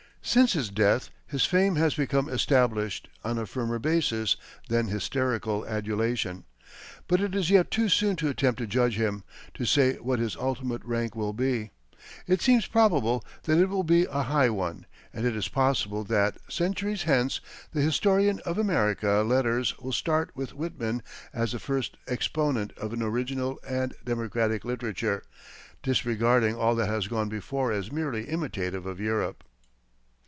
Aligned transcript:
Since 0.23 0.53
his 0.53 0.69
death, 0.69 1.09
his 1.25 1.45
fame 1.47 1.77
has 1.77 1.95
become 1.95 2.29
established 2.29 3.09
on 3.23 3.39
a 3.39 3.47
firmer 3.47 3.79
basis 3.79 4.35
than 4.69 4.87
hysterical 4.87 5.65
adulation; 5.65 6.45
but 7.07 7.19
it 7.19 7.33
is 7.33 7.49
yet 7.49 7.71
too 7.71 7.89
soon 7.89 8.15
to 8.17 8.29
attempt 8.29 8.59
to 8.59 8.67
judge 8.67 8.97
him, 8.97 9.23
to 9.55 9.65
say 9.65 9.93
what 9.95 10.19
his 10.19 10.35
ultimate 10.35 10.85
rank 10.85 11.15
will 11.15 11.33
be. 11.33 11.71
It 12.27 12.39
seems 12.39 12.67
probable 12.67 13.25
that 13.43 13.57
it 13.57 13.67
will 13.67 13.81
be 13.83 14.05
a 14.05 14.21
high 14.21 14.51
one, 14.51 14.85
and 15.11 15.25
it 15.25 15.35
is 15.35 15.47
possible 15.47 16.03
that, 16.03 16.37
centuries 16.47 17.03
hence, 17.03 17.41
the 17.73 17.81
historian 17.81 18.41
of 18.45 18.59
American 18.59 19.27
letters 19.27 19.75
will 19.79 19.91
start 19.91 20.29
with 20.35 20.53
Whitman 20.53 21.01
as 21.33 21.51
the 21.53 21.59
first 21.59 21.97
exponent 22.07 22.73
of 22.77 22.93
an 22.93 23.01
original 23.01 23.59
and 23.67 23.95
democratic 24.05 24.63
literature, 24.65 25.23
disregarding 25.81 26.55
all 26.55 26.75
that 26.75 26.89
has 26.89 27.07
gone 27.07 27.27
before 27.27 27.71
as 27.71 27.91
merely 27.91 28.25
imitative 28.29 28.85
of 28.85 28.99
Europe. 28.99 29.43